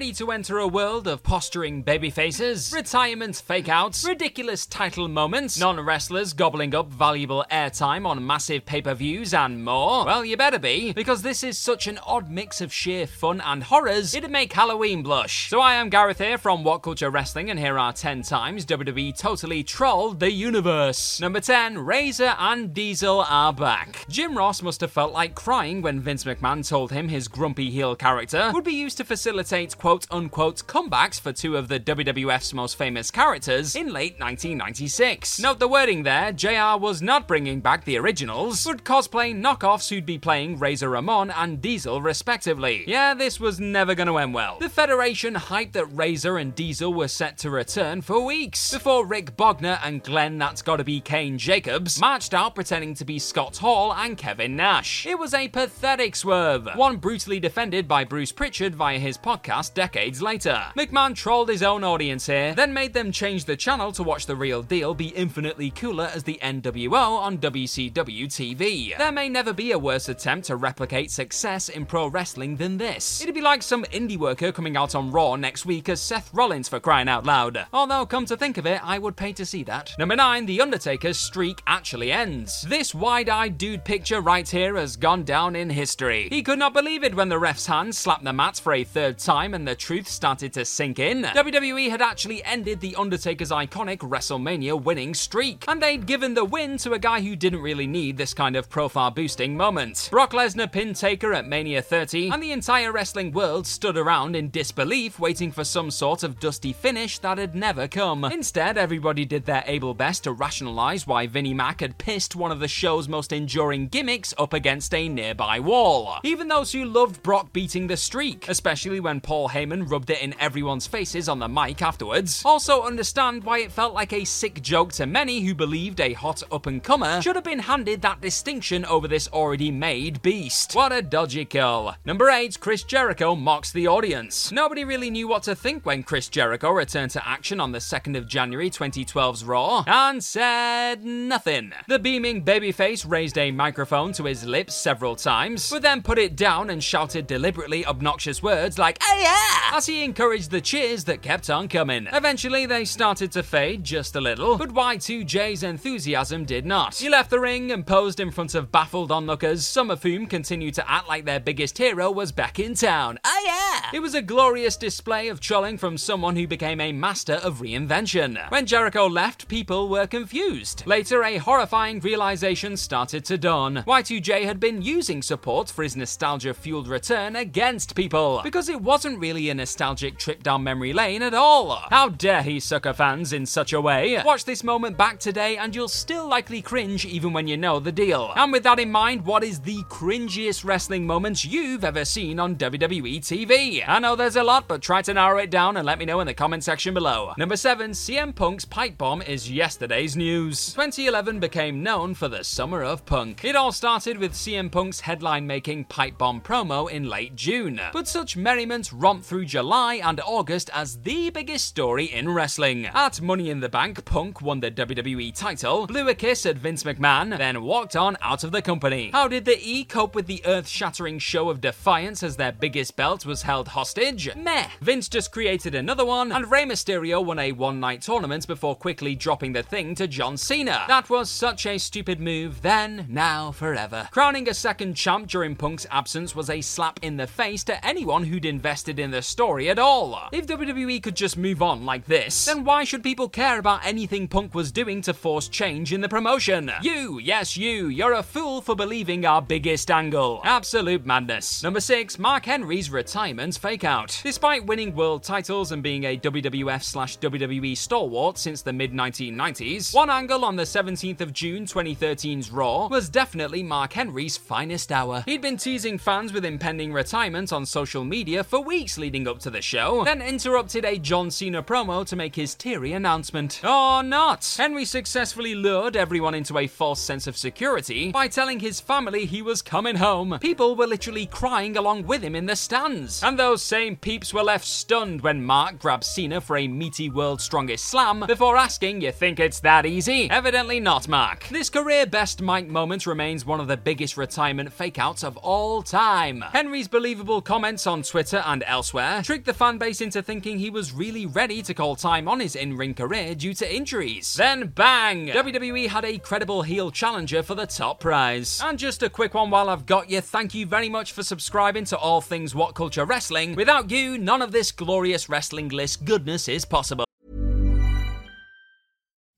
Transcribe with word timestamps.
Ready 0.00 0.12
to 0.14 0.30
enter 0.30 0.56
a 0.56 0.66
world 0.66 1.06
of 1.06 1.22
posturing 1.22 1.84
babyfaces, 1.84 2.72
retirement 2.72 3.36
fake-outs, 3.36 4.02
ridiculous 4.08 4.64
title 4.64 5.08
moments, 5.08 5.60
non-wrestlers 5.60 6.32
gobbling 6.32 6.74
up 6.74 6.88
valuable 6.90 7.44
airtime 7.50 8.06
on 8.06 8.26
massive 8.26 8.64
pay-per-views, 8.64 9.34
and 9.34 9.62
more? 9.62 10.06
Well, 10.06 10.24
you 10.24 10.38
better 10.38 10.58
be, 10.58 10.94
because 10.94 11.20
this 11.20 11.44
is 11.44 11.58
such 11.58 11.86
an 11.86 11.98
odd 11.98 12.30
mix 12.30 12.62
of 12.62 12.72
sheer 12.72 13.06
fun 13.06 13.42
and 13.42 13.62
horrors, 13.62 14.14
it'd 14.14 14.30
make 14.30 14.54
Halloween 14.54 15.02
blush. 15.02 15.50
So 15.50 15.60
I 15.60 15.74
am 15.74 15.90
Gareth 15.90 16.16
here 16.16 16.38
from 16.38 16.64
What 16.64 16.78
Culture 16.78 17.10
Wrestling, 17.10 17.50
and 17.50 17.60
here 17.60 17.78
are 17.78 17.92
10 17.92 18.22
times 18.22 18.64
WWE 18.64 19.18
totally 19.18 19.62
trolled 19.62 20.18
the 20.18 20.32
universe. 20.32 21.20
Number 21.20 21.40
10, 21.40 21.76
Razor 21.76 22.36
and 22.38 22.72
Diesel 22.72 23.20
are 23.28 23.52
back. 23.52 24.06
Jim 24.08 24.34
Ross 24.34 24.62
must 24.62 24.80
have 24.80 24.92
felt 24.92 25.12
like 25.12 25.34
crying 25.34 25.82
when 25.82 26.00
Vince 26.00 26.24
McMahon 26.24 26.66
told 26.66 26.90
him 26.90 27.10
his 27.10 27.28
grumpy 27.28 27.68
heel 27.68 27.94
character 27.94 28.50
would 28.54 28.64
be 28.64 28.72
used 28.72 28.96
to 28.96 29.04
facilitate 29.04 29.76
quote 29.76 29.89
unquote 29.90 30.66
comebacks 30.68 31.20
for 31.20 31.32
two 31.32 31.56
of 31.56 31.66
the 31.66 31.80
WWF's 31.80 32.54
most 32.54 32.76
famous 32.76 33.10
characters 33.10 33.74
in 33.74 33.92
late 33.92 34.20
1996. 34.20 35.40
Note 35.40 35.58
the 35.58 35.66
wording 35.66 36.04
there 36.04 36.30
JR 36.30 36.78
was 36.78 37.02
not 37.02 37.26
bringing 37.26 37.60
back 37.60 37.84
the 37.84 37.98
originals, 37.98 38.64
but 38.64 38.84
cosplay 38.84 39.34
knockoffs 39.34 39.88
who'd 39.88 40.06
be 40.06 40.18
playing 40.18 40.58
Razor 40.58 40.90
Ramon 40.90 41.30
and 41.32 41.60
Diesel 41.60 42.00
respectively. 42.00 42.84
Yeah, 42.86 43.14
this 43.14 43.40
was 43.40 43.58
never 43.58 43.96
gonna 43.96 44.16
end 44.18 44.32
well. 44.32 44.58
The 44.60 44.68
Federation 44.68 45.34
hyped 45.34 45.72
that 45.72 45.86
Razor 45.86 46.38
and 46.38 46.54
Diesel 46.54 46.94
were 46.94 47.08
set 47.08 47.36
to 47.38 47.50
return 47.50 48.00
for 48.00 48.24
weeks 48.24 48.72
before 48.72 49.04
Rick 49.04 49.36
Bognar 49.36 49.80
and 49.82 50.04
Glenn 50.04 50.38
That's 50.38 50.62
Gotta 50.62 50.84
Be 50.84 51.00
Kane 51.00 51.36
Jacobs 51.36 52.00
marched 52.00 52.32
out 52.32 52.54
pretending 52.54 52.94
to 52.94 53.04
be 53.04 53.18
Scott 53.18 53.56
Hall 53.56 53.92
and 53.92 54.16
Kevin 54.16 54.54
Nash. 54.54 55.04
It 55.04 55.18
was 55.18 55.34
a 55.34 55.48
pathetic 55.48 56.14
swerve, 56.14 56.68
one 56.76 56.98
brutally 56.98 57.40
defended 57.40 57.88
by 57.88 58.04
Bruce 58.04 58.30
Pritchard 58.30 58.76
via 58.76 58.98
his 58.98 59.18
podcast 59.18 59.69
decades 59.70 60.20
later. 60.20 60.62
McMahon 60.76 61.14
trolled 61.14 61.48
his 61.48 61.62
own 61.62 61.84
audience 61.84 62.26
here, 62.26 62.54
then 62.54 62.72
made 62.72 62.92
them 62.92 63.12
change 63.12 63.44
the 63.44 63.56
channel 63.56 63.92
to 63.92 64.02
watch 64.02 64.26
the 64.26 64.36
real 64.36 64.62
deal 64.62 64.94
be 64.94 65.08
infinitely 65.08 65.70
cooler 65.70 66.10
as 66.14 66.24
the 66.24 66.38
NWO 66.42 67.18
on 67.18 67.38
WCW 67.38 68.26
TV. 68.26 68.96
There 68.96 69.12
may 69.12 69.28
never 69.28 69.52
be 69.52 69.72
a 69.72 69.78
worse 69.78 70.08
attempt 70.08 70.46
to 70.48 70.56
replicate 70.56 71.10
success 71.10 71.68
in 71.68 71.86
pro 71.86 72.08
wrestling 72.08 72.56
than 72.56 72.78
this. 72.78 73.22
It'd 73.22 73.34
be 73.34 73.40
like 73.40 73.62
some 73.62 73.84
indie 73.84 74.18
worker 74.18 74.52
coming 74.52 74.76
out 74.76 74.94
on 74.94 75.10
Raw 75.10 75.36
next 75.36 75.66
week 75.66 75.88
as 75.88 76.00
Seth 76.00 76.32
Rollins 76.32 76.68
for 76.68 76.80
crying 76.80 77.08
out 77.08 77.24
loud. 77.24 77.66
Although, 77.72 78.06
come 78.06 78.26
to 78.26 78.36
think 78.36 78.58
of 78.58 78.66
it, 78.66 78.80
I 78.84 78.98
would 78.98 79.16
pay 79.16 79.32
to 79.34 79.46
see 79.46 79.62
that. 79.64 79.92
Number 79.98 80.16
9, 80.16 80.46
The 80.46 80.60
Undertaker's 80.60 81.18
streak 81.18 81.62
actually 81.66 82.12
ends. 82.12 82.62
This 82.62 82.94
wide 82.94 83.28
eyed 83.28 83.58
dude 83.58 83.84
picture 83.84 84.20
right 84.20 84.48
here 84.48 84.76
has 84.76 84.96
gone 84.96 85.24
down 85.24 85.56
in 85.56 85.70
history. 85.70 86.28
He 86.30 86.42
could 86.42 86.58
not 86.58 86.74
believe 86.74 87.04
it 87.04 87.14
when 87.14 87.28
the 87.28 87.38
ref's 87.38 87.66
hand 87.66 87.94
slapped 87.94 88.24
the 88.24 88.32
mat 88.32 88.58
for 88.58 88.72
a 88.72 88.84
third 88.84 89.18
time 89.18 89.54
and 89.54 89.59
the 89.64 89.74
truth 89.74 90.08
started 90.08 90.52
to 90.54 90.64
sink 90.64 90.98
in. 90.98 91.22
WWE 91.22 91.90
had 91.90 92.02
actually 92.02 92.44
ended 92.44 92.80
The 92.80 92.96
Undertaker's 92.96 93.50
iconic 93.50 93.98
WrestleMania 93.98 94.82
winning 94.82 95.14
streak, 95.14 95.64
and 95.68 95.82
they'd 95.82 96.06
given 96.06 96.34
the 96.34 96.44
win 96.44 96.76
to 96.78 96.92
a 96.92 96.98
guy 96.98 97.20
who 97.20 97.36
didn't 97.36 97.62
really 97.62 97.86
need 97.86 98.16
this 98.16 98.34
kind 98.34 98.56
of 98.56 98.68
profile 98.68 99.10
boosting 99.10 99.56
moment. 99.56 100.08
Brock 100.10 100.32
Lesnar 100.32 100.70
pinned 100.70 100.96
Taker 100.96 101.32
at 101.32 101.46
Mania 101.46 101.82
30, 101.82 102.30
and 102.30 102.42
the 102.42 102.52
entire 102.52 102.92
wrestling 102.92 103.32
world 103.32 103.66
stood 103.66 103.96
around 103.96 104.36
in 104.36 104.50
disbelief 104.50 105.18
waiting 105.18 105.52
for 105.52 105.64
some 105.64 105.90
sort 105.90 106.22
of 106.22 106.40
dusty 106.40 106.72
finish 106.72 107.18
that 107.18 107.38
had 107.38 107.54
never 107.54 107.88
come. 107.88 108.24
Instead, 108.24 108.78
everybody 108.78 109.24
did 109.24 109.44
their 109.44 109.64
able 109.66 109.94
best 109.94 110.24
to 110.24 110.32
rationalize 110.32 111.06
why 111.06 111.26
Vinnie 111.26 111.54
Mac 111.54 111.80
had 111.80 111.98
pissed 111.98 112.36
one 112.36 112.50
of 112.50 112.60
the 112.60 112.68
show's 112.68 113.08
most 113.08 113.32
enduring 113.32 113.88
gimmicks 113.88 114.34
up 114.38 114.52
against 114.52 114.94
a 114.94 115.08
nearby 115.08 115.60
wall. 115.60 116.18
Even 116.22 116.48
those 116.48 116.72
who 116.72 116.84
loved 116.84 117.22
Brock 117.22 117.52
beating 117.52 117.86
the 117.86 117.96
streak, 117.96 118.48
especially 118.48 119.00
when 119.00 119.20
Paul 119.20 119.48
Heyman 119.50 119.90
rubbed 119.90 120.10
it 120.10 120.22
in 120.22 120.34
everyone's 120.40 120.86
faces 120.86 121.28
on 121.28 121.38
the 121.38 121.48
mic 121.48 121.82
afterwards, 121.82 122.42
also 122.44 122.82
understand 122.82 123.44
why 123.44 123.58
it 123.58 123.72
felt 123.72 123.94
like 123.94 124.12
a 124.12 124.24
sick 124.24 124.62
joke 124.62 124.92
to 124.94 125.06
many 125.06 125.40
who 125.40 125.54
believed 125.54 126.00
a 126.00 126.12
hot 126.14 126.42
up 126.50 126.66
and 126.66 126.82
comer 126.82 127.20
should 127.22 127.36
have 127.36 127.44
been 127.44 127.58
handed 127.58 128.02
that 128.02 128.20
distinction 128.20 128.84
over 128.86 129.06
this 129.06 129.28
already 129.28 129.70
made 129.70 130.22
beast. 130.22 130.74
What 130.74 130.92
a 130.92 131.02
dodgy 131.02 131.44
kill. 131.44 131.94
Number 132.04 132.28
8, 132.30 132.58
Chris 132.60 132.82
Jericho 132.82 133.34
mocks 133.34 133.72
the 133.72 133.86
audience. 133.86 134.50
Nobody 134.52 134.84
really 134.84 135.10
knew 135.10 135.28
what 135.28 135.42
to 135.44 135.54
think 135.54 135.84
when 135.84 136.02
Chris 136.02 136.28
Jericho 136.28 136.70
returned 136.70 137.10
to 137.12 137.28
action 137.28 137.60
on 137.60 137.72
the 137.72 137.78
2nd 137.78 138.16
of 138.16 138.26
January 138.26 138.70
2012's 138.70 139.44
Raw 139.44 139.84
and 139.86 140.22
said 140.22 141.04
nothing. 141.04 141.72
The 141.88 141.98
beaming 141.98 142.44
babyface 142.44 143.08
raised 143.08 143.38
a 143.38 143.50
microphone 143.50 144.12
to 144.14 144.24
his 144.24 144.44
lips 144.44 144.74
several 144.74 145.16
times, 145.16 145.68
but 145.70 145.82
then 145.82 146.02
put 146.02 146.18
it 146.18 146.36
down 146.36 146.70
and 146.70 146.82
shouted 146.82 147.26
deliberately 147.26 147.84
obnoxious 147.84 148.42
words 148.42 148.78
like, 148.78 149.02
hey 149.02 149.24
yeah, 149.40 149.76
as 149.76 149.86
he 149.86 150.04
encouraged 150.04 150.50
the 150.50 150.60
cheers 150.60 151.04
that 151.04 151.22
kept 151.22 151.48
on 151.50 151.68
coming. 151.68 152.08
Eventually, 152.12 152.66
they 152.66 152.84
started 152.84 153.32
to 153.32 153.42
fade 153.42 153.84
just 153.84 154.16
a 154.16 154.20
little, 154.20 154.58
but 154.58 154.74
Y2J's 154.74 155.62
enthusiasm 155.62 156.44
did 156.44 156.66
not. 156.66 156.94
He 156.96 157.08
left 157.08 157.30
the 157.30 157.40
ring 157.40 157.72
and 157.72 157.86
posed 157.86 158.20
in 158.20 158.30
front 158.30 158.54
of 158.54 158.72
baffled 158.72 159.12
onlookers, 159.12 159.66
some 159.66 159.90
of 159.90 160.02
whom 160.02 160.26
continued 160.26 160.74
to 160.74 160.90
act 160.90 161.08
like 161.08 161.24
their 161.24 161.40
biggest 161.40 161.78
hero 161.78 162.10
was 162.10 162.32
back 162.32 162.58
in 162.58 162.74
town. 162.74 163.18
Oh 163.24 163.42
yeah! 163.46 163.90
It 163.92 164.00
was 164.00 164.14
a 164.14 164.22
glorious 164.22 164.76
display 164.76 165.28
of 165.28 165.40
trolling 165.40 165.78
from 165.78 165.96
someone 165.96 166.36
who 166.36 166.46
became 166.46 166.80
a 166.80 166.92
master 166.92 167.34
of 167.34 167.58
reinvention. 167.58 168.50
When 168.50 168.66
Jericho 168.66 169.06
left, 169.06 169.48
people 169.48 169.88
were 169.88 170.06
confused. 170.06 170.86
Later, 170.86 171.22
a 171.24 171.38
horrifying 171.38 172.00
realization 172.00 172.76
started 172.76 173.24
to 173.26 173.38
dawn. 173.38 173.84
Y2J 173.86 174.44
had 174.44 174.60
been 174.60 174.82
using 174.82 175.22
support 175.22 175.70
for 175.70 175.82
his 175.82 175.96
nostalgia 175.96 176.54
fueled 176.54 176.88
return 176.88 177.36
against 177.36 177.94
people, 177.94 178.40
because 178.42 178.68
it 178.68 178.80
wasn't 178.80 179.18
really 179.18 179.29
a 179.30 179.54
nostalgic 179.54 180.18
trip 180.18 180.42
down 180.42 180.64
memory 180.64 180.92
lane 180.92 181.22
at 181.22 181.34
all. 181.34 181.70
How 181.90 182.08
dare 182.08 182.42
he 182.42 182.58
sucker 182.58 182.92
fans 182.92 183.32
in 183.32 183.46
such 183.46 183.72
a 183.72 183.80
way? 183.80 184.20
Watch 184.24 184.44
this 184.44 184.64
moment 184.64 184.96
back 184.96 185.20
today 185.20 185.56
and 185.56 185.74
you'll 185.74 185.88
still 185.88 186.28
likely 186.28 186.60
cringe 186.60 187.06
even 187.06 187.32
when 187.32 187.46
you 187.46 187.56
know 187.56 187.78
the 187.78 187.92
deal. 187.92 188.32
And 188.34 188.52
with 188.52 188.64
that 188.64 188.80
in 188.80 188.90
mind, 188.90 189.24
what 189.24 189.44
is 189.44 189.60
the 189.60 189.82
cringiest 189.84 190.64
wrestling 190.64 191.06
moments 191.06 191.44
you've 191.44 191.84
ever 191.84 192.04
seen 192.04 192.40
on 192.40 192.56
WWE 192.56 193.18
TV? 193.18 193.84
I 193.86 194.00
know 194.00 194.16
there's 194.16 194.36
a 194.36 194.42
lot, 194.42 194.66
but 194.66 194.82
try 194.82 195.00
to 195.02 195.14
narrow 195.14 195.38
it 195.38 195.50
down 195.50 195.76
and 195.76 195.86
let 195.86 195.98
me 195.98 196.04
know 196.04 196.20
in 196.20 196.26
the 196.26 196.34
comment 196.34 196.64
section 196.64 196.92
below. 196.92 197.32
Number 197.38 197.56
7, 197.56 197.92
CM 197.92 198.34
Punk's 198.34 198.64
pipe 198.64 198.98
bomb 198.98 199.22
is 199.22 199.50
yesterday's 199.50 200.16
news. 200.16 200.72
2011 200.74 201.38
became 201.38 201.82
known 201.82 202.14
for 202.14 202.28
the 202.28 202.42
summer 202.42 202.82
of 202.82 203.06
punk. 203.06 203.44
It 203.44 203.56
all 203.56 203.72
started 203.72 204.18
with 204.18 204.32
CM 204.32 204.70
Punk's 204.70 205.00
headline 205.00 205.46
making 205.46 205.84
pipe 205.84 206.18
bomb 206.18 206.40
promo 206.40 206.90
in 206.90 207.08
late 207.08 207.36
June. 207.36 207.80
But 207.92 208.08
such 208.08 208.36
merriment 208.36 208.90
robbed 208.92 209.19
romp 209.20 209.24
through 209.24 209.44
July 209.44 209.96
and 209.96 210.20
August 210.20 210.70
as 210.72 211.02
the 211.02 211.30
biggest 211.30 211.66
story 211.66 212.06
in 212.06 212.28
wrestling. 212.28 212.86
At 212.86 213.20
Money 213.20 213.50
in 213.50 213.60
the 213.60 213.68
Bank, 213.68 214.04
Punk 214.04 214.40
won 214.40 214.60
the 214.60 214.70
WWE 214.70 215.34
title, 215.34 215.86
blew 215.86 216.08
a 216.08 216.14
kiss 216.14 216.46
at 216.46 216.56
Vince 216.56 216.84
McMahon, 216.84 217.36
then 217.36 217.62
walked 217.62 217.96
on 217.96 218.16
out 218.22 218.44
of 218.44 218.52
the 218.52 218.62
company. 218.62 219.10
How 219.12 219.28
did 219.28 219.44
the 219.44 219.58
E 219.60 219.84
cope 219.84 220.14
with 220.14 220.26
the 220.26 220.42
earth 220.46 220.68
shattering 220.68 221.18
show 221.18 221.50
of 221.50 221.60
defiance 221.60 222.22
as 222.22 222.36
their 222.36 222.52
biggest 222.52 222.96
belt 222.96 223.26
was 223.26 223.42
held 223.42 223.68
hostage? 223.68 224.34
Meh. 224.34 224.68
Vince 224.80 225.08
just 225.08 225.32
created 225.32 225.74
another 225.74 226.04
one, 226.04 226.32
and 226.32 226.50
Rey 226.50 226.64
Mysterio 226.64 227.24
won 227.24 227.38
a 227.38 227.52
one 227.52 227.80
night 227.80 228.02
tournament 228.02 228.46
before 228.46 228.74
quickly 228.74 229.14
dropping 229.14 229.52
the 229.52 229.62
thing 229.62 229.94
to 229.96 230.06
John 230.06 230.36
Cena. 230.36 230.84
That 230.88 231.10
was 231.10 231.28
such 231.28 231.66
a 231.66 231.78
stupid 231.78 232.20
move 232.20 232.62
then, 232.62 233.06
now, 233.08 233.52
forever. 233.52 234.08
Crowning 234.12 234.48
a 234.48 234.54
second 234.54 234.94
champ 234.94 235.28
during 235.28 235.56
Punk's 235.56 235.86
absence 235.90 236.34
was 236.34 236.48
a 236.48 236.60
slap 236.60 236.98
in 237.02 237.16
the 237.16 237.26
face 237.26 237.64
to 237.64 237.84
anyone 237.84 238.24
who'd 238.24 238.44
invested 238.44 238.98
in 238.98 239.09
the 239.10 239.22
story 239.22 239.68
at 239.68 239.78
all. 239.78 240.28
If 240.32 240.46
WWE 240.46 241.02
could 241.02 241.16
just 241.16 241.36
move 241.36 241.62
on 241.62 241.84
like 241.84 242.06
this, 242.06 242.44
then 242.46 242.64
why 242.64 242.84
should 242.84 243.02
people 243.02 243.28
care 243.28 243.58
about 243.58 243.84
anything 243.84 244.28
Punk 244.28 244.54
was 244.54 244.72
doing 244.72 245.02
to 245.02 245.14
force 245.14 245.48
change 245.48 245.92
in 245.92 246.00
the 246.00 246.08
promotion? 246.08 246.70
You, 246.82 247.18
yes, 247.18 247.56
you, 247.56 247.88
you're 247.88 248.14
a 248.14 248.22
fool 248.22 248.60
for 248.60 248.74
believing 248.74 249.26
our 249.26 249.42
biggest 249.42 249.90
angle. 249.90 250.40
Absolute 250.44 251.04
madness. 251.04 251.62
Number 251.62 251.80
6, 251.80 252.18
Mark 252.18 252.44
Henry's 252.44 252.90
retirement 252.90 253.56
fake 253.56 253.84
out. 253.84 254.20
Despite 254.22 254.66
winning 254.66 254.94
world 254.94 255.22
titles 255.22 255.72
and 255.72 255.82
being 255.82 256.04
a 256.04 256.16
WWF 256.16 256.82
slash 256.82 257.18
WWE 257.18 257.76
stalwart 257.76 258.38
since 258.38 258.62
the 258.62 258.72
mid 258.72 258.92
1990s, 258.92 259.94
one 259.94 260.10
angle 260.10 260.44
on 260.44 260.56
the 260.56 260.62
17th 260.62 261.20
of 261.20 261.32
June 261.32 261.64
2013's 261.64 262.50
Raw 262.50 262.88
was 262.88 263.08
definitely 263.08 263.62
Mark 263.62 263.92
Henry's 263.92 264.36
finest 264.36 264.92
hour. 264.92 265.22
He'd 265.26 265.42
been 265.42 265.56
teasing 265.56 265.98
fans 265.98 266.32
with 266.32 266.44
impending 266.44 266.92
retirement 266.92 267.52
on 267.52 267.66
social 267.66 268.04
media 268.04 268.44
for 268.44 268.60
weeks 268.60 268.98
leading 269.00 269.26
up 269.26 269.40
to 269.40 269.50
the 269.50 269.62
show, 269.62 270.04
then 270.04 270.22
interrupted 270.22 270.84
a 270.84 270.98
John 270.98 271.30
Cena 271.30 271.62
promo 271.62 272.06
to 272.06 272.14
make 272.14 272.36
his 272.36 272.54
teary 272.54 272.92
announcement. 272.92 273.60
Or 273.64 274.02
not! 274.02 274.54
Henry 274.56 274.84
successfully 274.84 275.54
lured 275.54 275.96
everyone 275.96 276.34
into 276.34 276.58
a 276.58 276.66
false 276.66 277.00
sense 277.00 277.26
of 277.26 277.36
security 277.36 278.12
by 278.12 278.28
telling 278.28 278.60
his 278.60 278.80
family 278.80 279.24
he 279.24 279.42
was 279.42 279.62
coming 279.62 279.96
home. 279.96 280.38
People 280.40 280.76
were 280.76 280.86
literally 280.86 281.26
crying 281.26 281.76
along 281.76 282.06
with 282.06 282.22
him 282.22 282.36
in 282.36 282.46
the 282.46 282.54
stands, 282.54 283.22
and 283.22 283.38
those 283.38 283.62
same 283.62 283.96
peeps 283.96 284.32
were 284.32 284.42
left 284.42 284.66
stunned 284.66 285.22
when 285.22 285.42
Mark 285.42 285.78
grabbed 285.78 286.04
Cena 286.04 286.40
for 286.40 286.56
a 286.56 286.68
meaty 286.68 287.08
world's 287.08 287.44
strongest 287.44 287.86
slam 287.86 288.24
before 288.26 288.56
asking, 288.56 289.00
You 289.00 289.12
think 289.12 289.40
it's 289.40 289.60
that 289.60 289.86
easy? 289.86 290.30
Evidently 290.30 290.78
not, 290.78 291.08
Mark. 291.08 291.48
This 291.48 291.70
career 291.70 292.06
best 292.06 292.42
mic 292.42 292.68
moment 292.68 293.06
remains 293.06 293.46
one 293.46 293.60
of 293.60 293.68
the 293.68 293.76
biggest 293.76 294.16
retirement 294.16 294.76
fakeouts 294.76 295.24
of 295.24 295.36
all 295.38 295.82
time. 295.82 296.42
Henry's 296.52 296.88
believable 296.88 297.40
comments 297.40 297.86
on 297.86 298.02
Twitter 298.02 298.42
and 298.46 298.62
elsewhere 298.90 299.22
tricked 299.22 299.46
the 299.46 299.52
fanbase 299.52 300.00
into 300.00 300.22
thinking 300.22 300.58
he 300.58 300.70
was 300.70 300.92
really 300.92 301.26
ready 301.26 301.62
to 301.62 301.74
call 301.74 301.94
time 301.94 302.26
on 302.28 302.40
his 302.40 302.56
in 302.56 302.76
ring 302.76 302.94
career 302.94 303.34
due 303.34 303.54
to 303.54 303.74
injuries. 303.74 304.34
Then 304.34 304.68
bang! 304.68 305.28
WWE 305.28 305.88
had 305.88 306.04
a 306.04 306.18
credible 306.18 306.62
heel 306.62 306.90
challenger 306.90 307.42
for 307.42 307.54
the 307.54 307.66
top 307.66 308.00
prize. 308.00 308.60
And 308.62 308.78
just 308.78 309.02
a 309.02 309.10
quick 309.10 309.34
one 309.34 309.50
while 309.50 309.68
I've 309.68 309.86
got 309.86 310.10
you, 310.10 310.20
thank 310.20 310.54
you 310.54 310.66
very 310.66 310.88
much 310.88 311.12
for 311.12 311.22
subscribing 311.22 311.84
to 311.86 311.98
All 311.98 312.20
Things 312.20 312.54
What 312.54 312.74
Culture 312.74 313.04
Wrestling. 313.04 313.54
Without 313.54 313.90
you, 313.90 314.18
none 314.18 314.42
of 314.42 314.52
this 314.52 314.72
glorious 314.72 315.28
wrestling 315.28 315.68
list 315.68 316.04
goodness 316.04 316.48
is 316.48 316.64
possible. 316.64 317.04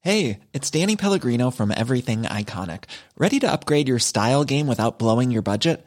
Hey, 0.00 0.40
it's 0.52 0.70
Danny 0.70 0.96
Pellegrino 0.96 1.50
from 1.50 1.70
Everything 1.70 2.22
Iconic. 2.22 2.84
Ready 3.16 3.38
to 3.40 3.52
upgrade 3.52 3.86
your 3.86 4.00
style 4.00 4.44
game 4.44 4.66
without 4.66 4.98
blowing 4.98 5.30
your 5.30 5.42
budget? 5.42 5.86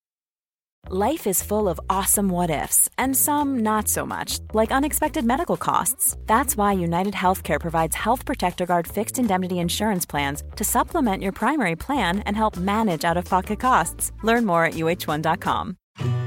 Life 0.89 1.27
is 1.27 1.43
full 1.43 1.69
of 1.69 1.79
awesome 1.89 2.27
what 2.27 2.49
ifs, 2.49 2.89
and 2.97 3.15
some 3.15 3.59
not 3.59 3.87
so 3.87 4.03
much, 4.05 4.39
like 4.53 4.71
unexpected 4.71 5.23
medical 5.23 5.55
costs. 5.55 6.17
That's 6.25 6.57
why 6.57 6.73
United 6.73 7.13
Healthcare 7.13 7.59
provides 7.59 7.95
Health 7.95 8.25
Protector 8.25 8.65
Guard 8.65 8.87
fixed 8.87 9.19
indemnity 9.19 9.59
insurance 9.59 10.07
plans 10.07 10.43
to 10.55 10.63
supplement 10.63 11.21
your 11.21 11.33
primary 11.33 11.75
plan 11.75 12.19
and 12.25 12.35
help 12.35 12.57
manage 12.57 13.05
out 13.05 13.15
of 13.15 13.25
pocket 13.25 13.59
costs. 13.59 14.11
Learn 14.23 14.45
more 14.45 14.65
at 14.65 14.73
uh1.com. 14.73 15.77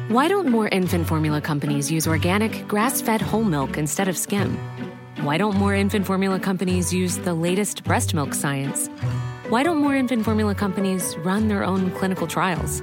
Why 0.08 0.28
don't 0.28 0.48
more 0.48 0.68
infant 0.68 1.08
formula 1.08 1.40
companies 1.40 1.90
use 1.90 2.06
organic, 2.06 2.68
grass 2.68 3.00
fed 3.00 3.20
whole 3.20 3.44
milk 3.44 3.76
instead 3.76 4.06
of 4.06 4.16
skim? 4.16 4.56
Why 5.22 5.36
don't 5.36 5.56
more 5.56 5.74
infant 5.74 6.06
formula 6.06 6.38
companies 6.38 6.92
use 6.92 7.18
the 7.18 7.34
latest 7.34 7.82
breast 7.82 8.14
milk 8.14 8.34
science? 8.34 8.88
Why 9.48 9.64
don't 9.64 9.78
more 9.78 9.96
infant 9.96 10.24
formula 10.24 10.54
companies 10.54 11.16
run 11.18 11.48
their 11.48 11.64
own 11.64 11.90
clinical 11.90 12.28
trials? 12.28 12.82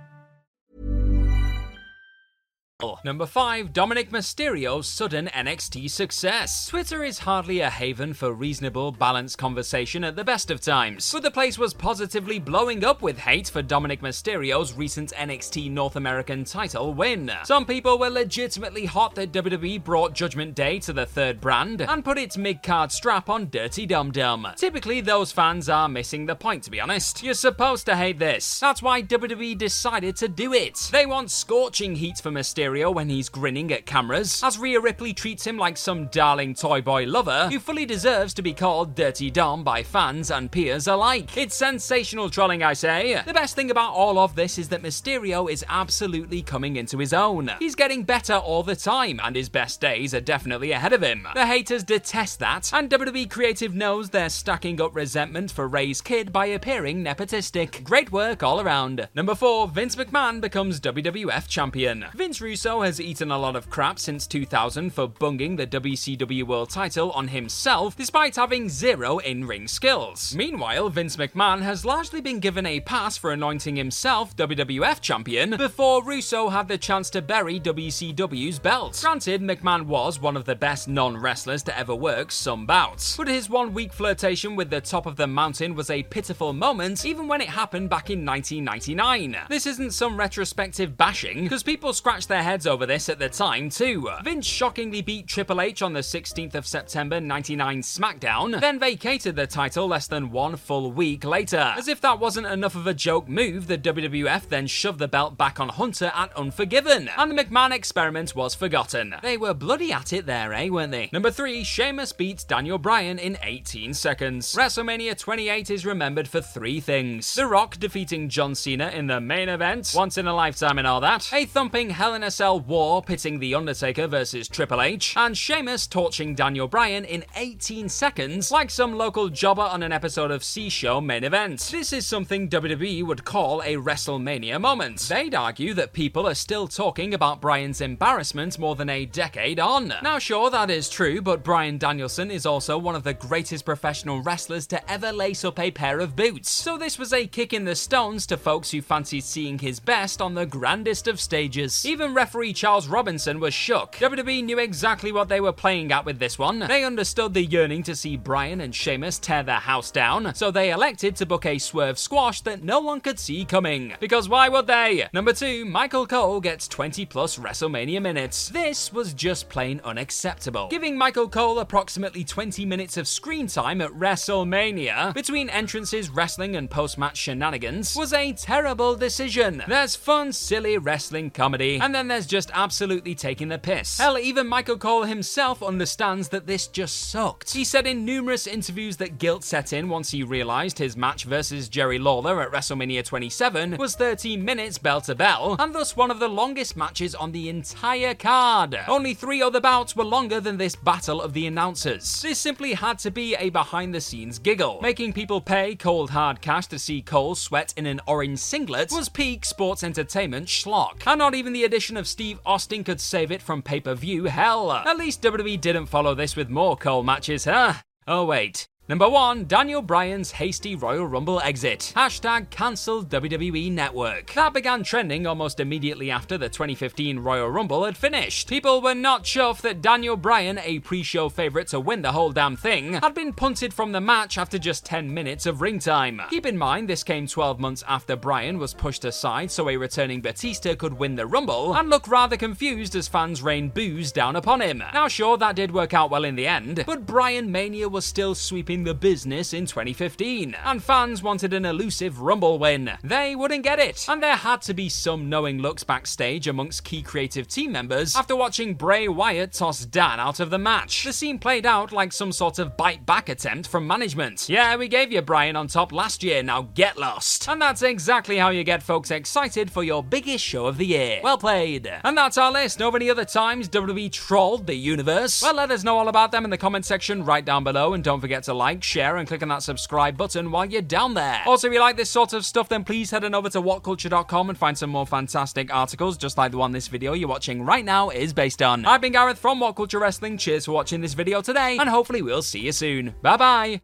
Number 3.03 3.27
5, 3.27 3.73
Dominik 3.73 4.09
Mysterio's 4.09 4.87
sudden 4.87 5.27
NXT 5.27 5.89
success. 5.89 6.67
Twitter 6.67 7.03
is 7.03 7.19
hardly 7.19 7.59
a 7.59 7.69
haven 7.69 8.13
for 8.13 8.33
reasonable, 8.33 8.91
balanced 8.91 9.37
conversation 9.37 10.03
at 10.03 10.15
the 10.15 10.23
best 10.23 10.49
of 10.49 10.61
times, 10.61 11.11
but 11.11 11.21
the 11.21 11.29
place 11.29 11.59
was 11.59 11.75
positively 11.75 12.39
blowing 12.39 12.83
up 12.83 13.03
with 13.03 13.19
hate 13.19 13.49
for 13.49 13.61
Dominik 13.61 13.99
Mysterio's 13.99 14.73
recent 14.73 15.13
NXT 15.13 15.69
North 15.69 15.95
American 15.95 16.43
title 16.43 16.93
win. 16.93 17.31
Some 17.43 17.65
people 17.65 17.99
were 17.99 18.09
legitimately 18.09 18.85
hot 18.85 19.13
that 19.13 19.31
WWE 19.31 19.83
brought 19.83 20.13
Judgment 20.13 20.55
Day 20.55 20.79
to 20.79 20.91
the 20.91 21.05
third 21.05 21.39
brand 21.39 21.81
and 21.81 22.03
put 22.03 22.17
its 22.17 22.35
mid-card 22.35 22.91
strap 22.91 23.29
on 23.29 23.49
Dirty 23.49 23.85
Dum 23.85 24.11
Dum. 24.11 24.47
Typically, 24.55 25.01
those 25.01 25.31
fans 25.31 25.69
are 25.69 25.87
missing 25.87 26.25
the 26.25 26.35
point, 26.35 26.63
to 26.63 26.71
be 26.71 26.81
honest. 26.81 27.21
You're 27.21 27.35
supposed 27.35 27.85
to 27.85 27.95
hate 27.95 28.17
this. 28.17 28.59
That's 28.59 28.81
why 28.81 29.03
WWE 29.03 29.55
decided 29.55 30.15
to 30.17 30.27
do 30.27 30.53
it. 30.53 30.89
They 30.91 31.05
want 31.05 31.29
scorching 31.29 31.95
heat 31.95 32.17
for 32.17 32.31
Mysterio 32.31 32.70
when 32.71 33.09
he's 33.09 33.27
grinning 33.27 33.71
at 33.73 33.85
cameras, 33.85 34.41
as 34.43 34.57
Rhea 34.57 34.79
Ripley 34.79 35.13
treats 35.13 35.45
him 35.45 35.57
like 35.57 35.75
some 35.75 36.07
darling 36.07 36.53
toy 36.53 36.81
boy 36.81 37.03
lover 37.05 37.49
who 37.51 37.59
fully 37.59 37.85
deserves 37.85 38.33
to 38.35 38.41
be 38.41 38.53
called 38.53 38.95
Dirty 38.95 39.29
Dom 39.29 39.61
by 39.63 39.83
fans 39.83 40.31
and 40.31 40.49
peers 40.49 40.87
alike. 40.87 41.35
It's 41.35 41.53
sensational 41.53 42.29
trolling, 42.29 42.63
I 42.63 42.71
say. 42.71 43.21
The 43.25 43.33
best 43.33 43.57
thing 43.57 43.71
about 43.71 43.93
all 43.93 44.17
of 44.17 44.35
this 44.35 44.57
is 44.57 44.69
that 44.69 44.81
Mysterio 44.81 45.51
is 45.51 45.65
absolutely 45.67 46.41
coming 46.41 46.77
into 46.77 46.97
his 46.97 47.11
own. 47.11 47.51
He's 47.59 47.75
getting 47.75 48.03
better 48.03 48.35
all 48.35 48.63
the 48.63 48.77
time, 48.77 49.19
and 49.21 49.35
his 49.35 49.49
best 49.49 49.81
days 49.81 50.13
are 50.13 50.21
definitely 50.21 50.71
ahead 50.71 50.93
of 50.93 51.01
him. 51.01 51.27
The 51.33 51.45
haters 51.45 51.83
detest 51.83 52.39
that, 52.39 52.71
and 52.73 52.89
WWE 52.89 53.29
Creative 53.29 53.75
knows 53.75 54.09
they're 54.09 54.29
stacking 54.29 54.79
up 54.79 54.95
resentment 54.95 55.51
for 55.51 55.67
Rey's 55.67 55.99
kid 55.99 56.31
by 56.31 56.45
appearing 56.45 57.03
nepotistic. 57.03 57.83
Great 57.83 58.13
work 58.13 58.41
all 58.41 58.61
around. 58.61 59.09
Number 59.13 59.35
4, 59.35 59.67
Vince 59.67 59.97
McMahon 59.97 60.39
becomes 60.39 60.79
WWF 60.79 61.47
champion. 61.49 62.05
Vince 62.15 62.39
Russo 62.39 62.60
has 62.61 63.01
eaten 63.01 63.31
a 63.31 63.39
lot 63.39 63.55
of 63.55 63.71
crap 63.71 63.97
since 63.97 64.27
2000 64.27 64.93
for 64.93 65.07
bunging 65.07 65.55
the 65.55 65.65
WCW 65.65 66.43
World 66.43 66.69
title 66.69 67.09
on 67.11 67.29
himself 67.29 67.97
despite 67.97 68.35
having 68.35 68.69
zero 68.69 69.17
in 69.17 69.45
ring 69.45 69.67
skills. 69.67 70.35
Meanwhile, 70.35 70.89
Vince 70.89 71.15
McMahon 71.17 71.61
has 71.63 71.85
largely 71.85 72.21
been 72.21 72.39
given 72.39 72.67
a 72.67 72.79
pass 72.79 73.17
for 73.17 73.31
anointing 73.31 73.75
himself 73.75 74.35
WWF 74.35 75.01
champion 75.01 75.57
before 75.57 76.03
Russo 76.03 76.49
had 76.49 76.67
the 76.67 76.77
chance 76.77 77.09
to 77.09 77.21
bury 77.23 77.59
WCW's 77.59 78.59
belt. 78.59 78.99
Granted, 79.01 79.41
McMahon 79.41 79.87
was 79.87 80.21
one 80.21 80.37
of 80.37 80.45
the 80.45 80.55
best 80.55 80.87
non 80.87 81.17
wrestlers 81.17 81.63
to 81.63 81.75
ever 81.75 81.95
work 81.95 82.31
some 82.31 82.67
bouts, 82.67 83.17
but 83.17 83.27
his 83.27 83.49
one 83.49 83.73
week 83.73 83.91
flirtation 83.91 84.55
with 84.55 84.69
the 84.69 84.81
top 84.81 85.07
of 85.07 85.15
the 85.15 85.25
mountain 85.25 85.73
was 85.73 85.89
a 85.89 86.03
pitiful 86.03 86.53
moment 86.53 87.05
even 87.05 87.27
when 87.27 87.41
it 87.41 87.49
happened 87.49 87.89
back 87.89 88.11
in 88.11 88.23
1999. 88.23 89.47
This 89.49 89.65
isn't 89.65 89.93
some 89.93 90.15
retrospective 90.15 90.95
bashing, 90.95 91.41
because 91.43 91.63
people 91.63 91.93
scratch 91.93 92.27
their 92.27 92.43
heads 92.43 92.50
heads 92.51 92.67
over 92.67 92.85
this 92.85 93.07
at 93.07 93.17
the 93.17 93.29
time, 93.29 93.69
too. 93.69 94.09
Vince 94.25 94.45
shockingly 94.45 95.01
beat 95.01 95.25
Triple 95.25 95.61
H 95.61 95.81
on 95.81 95.93
the 95.93 96.01
16th 96.01 96.53
of 96.53 96.67
September 96.67 97.21
99 97.21 97.81
SmackDown, 97.81 98.59
then 98.59 98.77
vacated 98.77 99.37
the 99.37 99.47
title 99.47 99.87
less 99.87 100.05
than 100.07 100.31
one 100.31 100.57
full 100.57 100.91
week 100.91 101.23
later. 101.23 101.73
As 101.77 101.87
if 101.87 102.01
that 102.01 102.19
wasn't 102.19 102.47
enough 102.47 102.75
of 102.75 102.87
a 102.87 102.93
joke 102.93 103.29
move, 103.29 103.67
the 103.67 103.77
WWF 103.77 104.49
then 104.49 104.67
shoved 104.67 104.99
the 104.99 105.07
belt 105.07 105.37
back 105.37 105.61
on 105.61 105.69
Hunter 105.69 106.11
at 106.13 106.35
Unforgiven, 106.35 107.09
and 107.17 107.31
the 107.31 107.41
McMahon 107.41 107.71
experiment 107.71 108.35
was 108.35 108.53
forgotten. 108.53 109.15
They 109.21 109.37
were 109.37 109.53
bloody 109.53 109.93
at 109.93 110.11
it 110.11 110.25
there, 110.25 110.51
eh, 110.51 110.67
weren't 110.67 110.91
they? 110.91 111.09
Number 111.13 111.31
3, 111.31 111.63
Sheamus 111.63 112.11
beats 112.11 112.43
Daniel 112.43 112.79
Bryan 112.79 113.17
in 113.17 113.37
18 113.43 113.93
seconds. 113.93 114.53
WrestleMania 114.55 115.17
28 115.17 115.69
is 115.69 115.85
remembered 115.85 116.27
for 116.27 116.41
three 116.41 116.81
things 116.81 117.33
The 117.33 117.47
Rock 117.47 117.77
defeating 117.77 118.27
John 118.27 118.55
Cena 118.55 118.89
in 118.89 119.07
the 119.07 119.21
main 119.21 119.47
event, 119.47 119.93
once 119.95 120.17
in 120.17 120.27
a 120.27 120.35
lifetime 120.35 120.77
and 120.79 120.85
all 120.85 120.99
that, 120.99 121.31
a 121.31 121.45
thumping 121.45 121.91
Hell 121.91 122.13
in 122.13 122.23
a 122.23 122.30
Cell 122.31 122.59
war 122.59 123.03
pitting 123.03 123.39
The 123.39 123.53
Undertaker 123.53 124.07
versus 124.07 124.47
Triple 124.47 124.81
H, 124.81 125.15
and 125.15 125.37
Sheamus 125.37 125.85
torching 125.85 126.33
Daniel 126.33 126.67
Bryan 126.67 127.05
in 127.05 127.25
18 127.35 127.89
seconds, 127.89 128.49
like 128.49 128.69
some 128.69 128.97
local 128.97 129.29
jobber 129.29 129.61
on 129.61 129.83
an 129.83 129.91
episode 129.91 130.31
of 130.31 130.43
C 130.43 130.69
Show 130.69 131.01
main 131.01 131.23
event. 131.23 131.59
This 131.71 131.93
is 131.93 132.07
something 132.07 132.49
WWE 132.49 133.05
would 133.05 133.25
call 133.25 133.61
a 133.61 133.75
WrestleMania 133.75 134.59
moment. 134.59 134.99
They'd 135.01 135.35
argue 135.35 135.73
that 135.73 135.93
people 135.93 136.27
are 136.27 136.33
still 136.33 136.67
talking 136.67 137.13
about 137.13 137.41
Bryan's 137.41 137.81
embarrassment 137.81 138.57
more 138.57 138.75
than 138.75 138.89
a 138.89 139.05
decade 139.05 139.59
on. 139.59 139.93
Now, 140.01 140.17
sure, 140.17 140.49
that 140.49 140.69
is 140.71 140.89
true, 140.89 141.21
but 141.21 141.43
Bryan 141.43 141.77
Danielson 141.77 142.31
is 142.31 142.45
also 142.45 142.77
one 142.77 142.95
of 142.95 143.03
the 143.03 143.13
greatest 143.13 143.65
professional 143.65 144.21
wrestlers 144.21 144.65
to 144.67 144.91
ever 144.91 145.11
lace 145.11 145.43
up 145.43 145.59
a 145.59 145.71
pair 145.71 145.99
of 145.99 146.15
boots. 146.15 146.49
So 146.49 146.77
this 146.77 146.97
was 146.97 147.11
a 147.11 147.27
kick 147.27 147.53
in 147.53 147.65
the 147.65 147.75
stones 147.75 148.25
to 148.27 148.37
folks 148.37 148.71
who 148.71 148.81
fancied 148.81 149.25
seeing 149.25 149.59
his 149.59 149.79
best 149.79 150.21
on 150.21 150.33
the 150.33 150.45
grandest 150.45 151.07
of 151.07 151.19
stages. 151.19 151.85
Even 151.85 152.13
referee 152.21 152.53
Charles 152.53 152.87
Robinson 152.87 153.39
was 153.39 153.51
shook. 153.51 153.93
WWE 153.93 154.43
knew 154.43 154.59
exactly 154.59 155.11
what 155.11 155.27
they 155.27 155.41
were 155.41 155.51
playing 155.51 155.91
at 155.91 156.05
with 156.05 156.19
this 156.19 156.37
one. 156.37 156.59
They 156.59 156.83
understood 156.83 157.33
the 157.33 157.43
yearning 157.43 157.81
to 157.81 157.95
see 157.95 158.15
Bryan 158.15 158.61
and 158.61 158.75
Sheamus 158.75 159.17
tear 159.17 159.41
their 159.41 159.55
house 159.55 159.89
down, 159.89 160.35
so 160.35 160.51
they 160.51 160.69
elected 160.69 161.15
to 161.15 161.25
book 161.25 161.47
a 161.47 161.57
swerve 161.57 161.97
squash 161.97 162.41
that 162.41 162.61
no 162.61 162.79
one 162.79 163.01
could 163.01 163.17
see 163.17 163.43
coming. 163.43 163.93
Because 163.99 164.29
why 164.29 164.49
would 164.49 164.67
they? 164.67 165.07
Number 165.13 165.33
2, 165.33 165.65
Michael 165.65 166.05
Cole 166.05 166.39
gets 166.39 166.67
20 166.67 167.07
plus 167.07 167.39
WrestleMania 167.39 167.99
minutes. 167.99 168.49
This 168.49 168.93
was 168.93 169.15
just 169.15 169.49
plain 169.49 169.81
unacceptable. 169.83 170.67
Giving 170.67 170.95
Michael 170.95 171.27
Cole 171.27 171.57
approximately 171.57 172.23
20 172.23 172.65
minutes 172.65 172.97
of 172.97 173.07
screen 173.07 173.47
time 173.47 173.81
at 173.81 173.89
WrestleMania 173.93 175.15
between 175.15 175.49
entrances, 175.49 176.11
wrestling, 176.11 176.55
and 176.55 176.69
post 176.69 176.99
match 176.99 177.17
shenanigans 177.17 177.95
was 177.95 178.13
a 178.13 178.31
terrible 178.33 178.95
decision. 178.95 179.63
There's 179.67 179.95
fun, 179.95 180.31
silly 180.33 180.77
wrestling 180.77 181.31
comedy, 181.31 181.79
and 181.81 181.95
then 181.95 182.10
there's 182.11 182.27
just 182.27 182.51
absolutely 182.53 183.15
taking 183.15 183.47
the 183.47 183.57
piss. 183.57 183.97
Hell, 183.97 184.17
even 184.17 184.45
Michael 184.45 184.77
Cole 184.77 185.03
himself 185.03 185.63
understands 185.63 186.27
that 186.29 186.45
this 186.45 186.67
just 186.67 187.09
sucked. 187.09 187.53
He 187.53 187.63
said 187.63 187.87
in 187.87 188.03
numerous 188.03 188.47
interviews 188.47 188.97
that 188.97 189.17
guilt 189.17 189.45
set 189.45 189.71
in 189.71 189.87
once 189.87 190.11
he 190.11 190.21
realized 190.21 190.77
his 190.77 190.97
match 190.97 191.23
versus 191.23 191.69
Jerry 191.69 191.97
Lawler 191.97 192.41
at 192.41 192.51
WrestleMania 192.51 193.05
27 193.05 193.77
was 193.77 193.95
13 193.95 194.43
minutes 194.43 194.77
bell 194.77 194.99
to 195.01 195.15
bell, 195.15 195.55
and 195.57 195.73
thus 195.73 195.95
one 195.95 196.11
of 196.11 196.19
the 196.19 196.27
longest 196.27 196.75
matches 196.75 197.15
on 197.15 197.31
the 197.31 197.47
entire 197.47 198.13
card. 198.13 198.77
Only 198.89 199.13
three 199.13 199.41
other 199.41 199.61
bouts 199.61 199.95
were 199.95 200.03
longer 200.03 200.41
than 200.41 200.57
this 200.57 200.75
battle 200.75 201.21
of 201.21 201.31
the 201.31 201.47
announcers. 201.47 202.21
This 202.21 202.39
simply 202.39 202.73
had 202.73 202.99
to 202.99 203.11
be 203.11 203.35
a 203.35 203.49
behind 203.49 203.95
the 203.95 204.01
scenes 204.01 204.37
giggle. 204.37 204.79
Making 204.81 205.13
people 205.13 205.39
pay 205.39 205.75
cold 205.75 206.09
hard 206.09 206.41
cash 206.41 206.67
to 206.67 206.77
see 206.77 207.01
Cole 207.01 207.35
sweat 207.35 207.73
in 207.77 207.85
an 207.85 208.01
orange 208.05 208.39
singlet 208.39 208.91
was 208.91 209.07
peak 209.07 209.45
sports 209.45 209.81
entertainment 209.81 210.47
schlock. 210.47 211.03
And 211.07 211.19
not 211.19 211.35
even 211.35 211.53
the 211.53 211.63
addition 211.63 211.95
of 211.95 212.00
Steve 212.07 212.39
Austin 212.45 212.83
could 212.83 213.01
save 213.01 213.31
it 213.31 213.41
from 213.41 213.61
pay 213.61 213.79
per 213.79 213.93
view 213.95 214.25
hell. 214.25 214.69
Uh, 214.71 214.83
at 214.85 214.97
least 214.97 215.21
WWE 215.21 215.59
didn't 215.59 215.87
follow 215.87 216.13
this 216.13 216.35
with 216.35 216.49
more 216.49 216.75
Cole 216.77 217.03
matches, 217.03 217.45
huh? 217.45 217.73
Oh, 218.07 218.25
wait. 218.25 218.67
Number 218.91 219.07
1, 219.07 219.45
Daniel 219.45 219.81
Bryan's 219.81 220.31
hasty 220.31 220.75
Royal 220.75 221.07
Rumble 221.07 221.39
exit. 221.39 221.93
Hashtag 221.95 222.49
cancel 222.49 223.05
WWE 223.05 223.71
Network. 223.71 224.33
That 224.33 224.51
began 224.51 224.83
trending 224.83 225.25
almost 225.25 225.61
immediately 225.61 226.11
after 226.11 226.37
the 226.37 226.49
2015 226.49 227.19
Royal 227.19 227.49
Rumble 227.49 227.85
had 227.85 227.95
finished. 227.95 228.49
People 228.49 228.81
were 228.81 228.93
not 228.93 229.23
chuffed 229.23 229.61
that 229.61 229.81
Daniel 229.81 230.17
Bryan, 230.17 230.57
a 230.57 230.79
pre-show 230.79 231.29
favourite 231.29 231.67
to 231.67 231.79
win 231.79 232.01
the 232.01 232.11
whole 232.11 232.33
damn 232.33 232.57
thing, 232.57 232.95
had 232.95 233.13
been 233.13 233.31
punted 233.31 233.73
from 233.73 233.93
the 233.93 234.01
match 234.01 234.37
after 234.37 234.59
just 234.59 234.85
10 234.87 235.13
minutes 235.13 235.45
of 235.45 235.61
ring 235.61 235.79
time. 235.79 236.21
Keep 236.29 236.45
in 236.45 236.57
mind, 236.57 236.89
this 236.89 237.01
came 237.01 237.27
12 237.27 237.61
months 237.61 237.85
after 237.87 238.17
Bryan 238.17 238.57
was 238.57 238.73
pushed 238.73 239.05
aside 239.05 239.51
so 239.51 239.69
a 239.69 239.77
returning 239.77 240.19
Batista 240.19 240.75
could 240.75 240.95
win 240.95 241.15
the 241.15 241.25
Rumble, 241.25 241.73
and 241.75 241.89
look 241.89 242.09
rather 242.09 242.35
confused 242.35 242.93
as 242.97 243.07
fans 243.07 243.41
rained 243.41 243.73
boos 243.73 244.11
down 244.11 244.35
upon 244.35 244.59
him. 244.59 244.83
Now 244.93 245.07
sure, 245.07 245.37
that 245.37 245.55
did 245.55 245.71
work 245.71 245.93
out 245.93 246.11
well 246.11 246.25
in 246.25 246.35
the 246.35 246.47
end, 246.47 246.83
but 246.85 247.05
Bryan 247.05 247.49
Mania 247.53 247.87
was 247.87 248.03
still 248.03 248.35
sweeping 248.35 248.80
the 248.83 248.93
business 248.93 249.53
in 249.53 249.65
2015, 249.65 250.55
and 250.63 250.83
fans 250.83 251.23
wanted 251.23 251.53
an 251.53 251.65
elusive 251.65 252.21
Rumble 252.21 252.59
win. 252.59 252.91
They 253.03 253.35
wouldn't 253.35 253.63
get 253.63 253.79
it, 253.79 254.05
and 254.09 254.21
there 254.21 254.35
had 254.35 254.61
to 254.63 254.73
be 254.73 254.89
some 254.89 255.29
knowing 255.29 255.59
looks 255.59 255.83
backstage 255.83 256.47
amongst 256.47 256.83
key 256.83 257.01
creative 257.01 257.47
team 257.47 257.71
members 257.71 258.15
after 258.15 258.35
watching 258.35 258.73
Bray 258.73 259.07
Wyatt 259.07 259.53
toss 259.53 259.85
Dan 259.85 260.19
out 260.19 260.39
of 260.39 260.49
the 260.49 260.57
match. 260.57 261.03
The 261.03 261.13
scene 261.13 261.39
played 261.39 261.65
out 261.65 261.91
like 261.91 262.13
some 262.13 262.31
sort 262.31 262.59
of 262.59 262.77
bite 262.77 263.05
back 263.05 263.29
attempt 263.29 263.67
from 263.67 263.85
management. 263.85 264.47
Yeah, 264.47 264.75
we 264.75 264.87
gave 264.87 265.11
you 265.11 265.21
Bryan 265.21 265.55
on 265.55 265.67
top 265.67 265.91
last 265.91 266.23
year, 266.23 266.41
now 266.43 266.69
get 266.73 266.97
lost. 266.97 267.47
And 267.47 267.61
that's 267.61 267.81
exactly 267.81 268.37
how 268.37 268.49
you 268.49 268.63
get 268.63 268.83
folks 268.83 269.11
excited 269.11 269.71
for 269.71 269.83
your 269.83 270.03
biggest 270.03 270.45
show 270.45 270.65
of 270.67 270.77
the 270.77 270.85
year. 270.85 271.19
Well 271.23 271.37
played. 271.37 271.91
And 272.03 272.17
that's 272.17 272.37
our 272.37 272.51
list. 272.51 272.79
Know 272.79 272.91
any 272.91 273.09
other 273.09 273.25
times 273.25 273.67
WWE 273.69 274.11
trolled 274.11 274.67
the 274.67 274.75
universe? 274.75 275.41
Well, 275.41 275.55
let 275.55 275.71
us 275.71 275.83
know 275.83 275.97
all 275.97 276.07
about 276.07 276.31
them 276.31 276.43
in 276.45 276.49
the 276.49 276.57
comment 276.57 276.85
section 276.85 277.25
right 277.25 277.43
down 277.43 277.63
below, 277.63 277.93
and 277.93 278.03
don't 278.03 278.21
forget 278.21 278.43
to 278.43 278.53
like, 278.53 278.70
share, 278.79 279.17
and 279.17 279.27
click 279.27 279.41
on 279.41 279.49
that 279.49 279.63
subscribe 279.63 280.15
button 280.17 280.51
while 280.51 280.65
you're 280.65 280.81
down 280.81 281.13
there. 281.13 281.41
Also, 281.45 281.67
if 281.67 281.73
you 281.73 281.79
like 281.79 281.97
this 281.97 282.09
sort 282.09 282.33
of 282.33 282.45
stuff, 282.45 282.69
then 282.69 282.83
please 282.83 283.11
head 283.11 283.23
on 283.23 283.35
over 283.35 283.49
to 283.49 283.61
whatculture.com 283.61 284.49
and 284.49 284.57
find 284.57 284.77
some 284.77 284.89
more 284.89 285.05
fantastic 285.05 285.73
articles, 285.73 286.17
just 286.17 286.37
like 286.37 286.51
the 286.51 286.57
one 286.57 286.71
this 286.71 286.87
video 286.87 287.13
you're 287.13 287.27
watching 287.27 287.63
right 287.63 287.83
now 287.83 288.09
is 288.09 288.33
based 288.33 288.61
on. 288.61 288.85
I've 288.85 289.01
been 289.01 289.11
Gareth 289.11 289.39
from 289.39 289.59
What 289.59 289.75
Culture 289.75 289.99
Wrestling. 289.99 290.37
Cheers 290.37 290.65
for 290.65 290.71
watching 290.71 291.01
this 291.01 291.13
video 291.13 291.41
today, 291.41 291.77
and 291.77 291.89
hopefully 291.89 292.21
we'll 292.21 292.41
see 292.41 292.59
you 292.59 292.71
soon. 292.71 293.15
Bye 293.21 293.37
bye. 293.37 293.81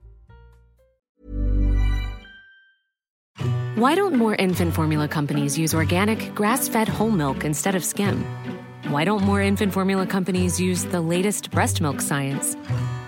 Why 3.77 3.93
don't 3.93 4.15
more 4.15 4.33
infant 4.33 4.73
formula 4.73 5.07
companies 5.07 5.55
use 5.55 5.75
organic, 5.75 6.33
grass 6.33 6.67
fed 6.67 6.87
whole 6.87 7.11
milk 7.11 7.45
instead 7.45 7.75
of 7.75 7.85
skim? 7.85 8.25
Why 8.87 9.03
don't 9.03 9.21
more 9.21 9.41
infant 9.41 9.71
formula 9.71 10.07
companies 10.07 10.59
use 10.59 10.83
the 10.85 10.99
latest 10.99 11.51
breast 11.51 11.79
milk 11.79 12.01
science? 12.01 12.55